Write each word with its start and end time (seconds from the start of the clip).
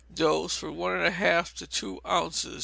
Dose, 0.11 0.55
from 0.57 0.77
one 0.77 0.93
and 0.95 1.05
a 1.05 1.11
half 1.11 1.53
to 1.53 1.67
two 1.67 2.01
ounces. 2.07 2.59